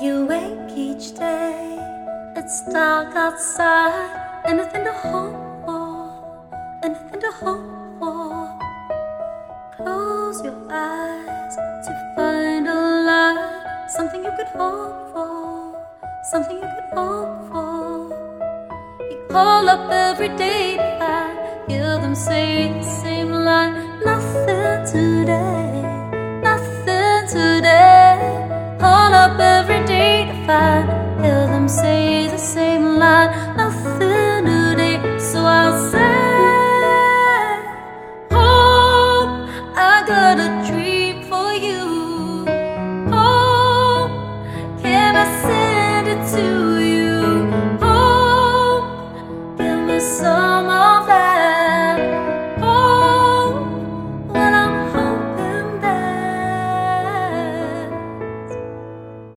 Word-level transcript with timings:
You 0.00 0.26
wake 0.26 0.76
each 0.76 1.14
day, 1.16 1.76
it's 2.36 2.62
dark 2.72 3.16
outside, 3.16 4.44
and 4.46 4.58
nothing 4.58 4.84
to 4.84 4.92
hope 4.92 5.34
for, 5.64 6.54
and 6.84 6.92
nothing 6.94 7.20
to 7.20 7.32
hope 7.42 7.98
for. 7.98 8.46
Close 9.74 10.38
your 10.44 10.54
eyes 10.70 11.56
to 11.84 11.92
find 12.14 12.68
a 12.68 12.78
light, 13.08 13.86
something 13.96 14.22
you 14.22 14.30
could 14.38 14.46
hope 14.54 15.12
for, 15.12 15.74
something 16.30 16.58
you 16.58 16.68
could 16.76 16.90
hope 16.94 17.50
for. 17.50 18.14
You 19.10 19.18
call 19.30 19.68
up 19.68 19.90
every 19.90 20.28
day. 20.36 20.76
To 20.78 21.74
hear 21.74 21.98
them 21.98 22.14
say 22.14 22.68
the 22.68 22.82
same 23.02 23.32
line, 23.32 23.74
nothing 24.04 24.86
today, 24.86 25.57
day 30.48 30.80
hear 31.22 31.46
them 31.46 31.68
say 31.68 32.28
the 32.28 32.38
same 32.38 32.98
line, 32.98 33.30
nothing 33.56 34.44
new 34.44 34.70
today. 34.70 34.98
So 35.18 35.38
I'll 35.44 35.90
say, 35.90 36.14
Hope, 38.30 39.32
I 39.76 40.04
got 40.06 40.36
a 40.48 40.50
dream 40.68 41.22
for 41.30 41.52
you. 41.52 41.84
Hope, 43.14 44.12
can 44.82 45.16
I 45.24 45.26
send 45.44 46.08
it 46.14 46.22
to 46.36 46.46
you? 46.94 47.20
Hope, 47.84 49.58
give 49.58 49.80
me 49.88 50.00
some 50.00 50.47